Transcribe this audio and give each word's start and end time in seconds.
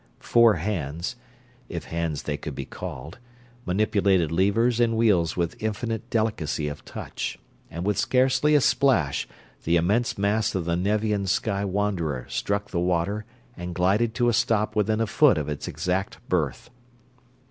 Four 0.17 0.55
hands 0.55 1.15
if 1.69 1.83
hands 1.83 2.23
they 2.23 2.35
could 2.35 2.55
be 2.55 2.65
called 2.65 3.19
manipulated 3.67 4.31
levers 4.31 4.79
and 4.79 4.97
wheels 4.97 5.37
with 5.37 5.61
infinite 5.61 6.09
delicacy 6.09 6.67
of 6.69 6.83
touch, 6.83 7.37
and 7.69 7.85
with 7.85 7.99
scarcely 7.99 8.55
a 8.55 8.61
splash 8.61 9.27
the 9.63 9.75
immense 9.75 10.17
mass 10.17 10.55
of 10.55 10.65
the 10.65 10.75
Nevian 10.75 11.27
sky 11.27 11.63
wanderer 11.63 12.25
struck 12.29 12.71
the 12.71 12.79
water 12.79 13.25
and 13.55 13.75
glided 13.75 14.15
to 14.15 14.27
a 14.27 14.33
stop 14.33 14.75
within 14.75 15.01
a 15.01 15.05
foot 15.05 15.37
of 15.37 15.47
its 15.47 15.67
exact 15.67 16.17
berth. 16.27 16.71